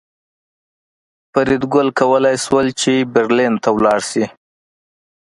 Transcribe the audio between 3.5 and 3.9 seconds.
ته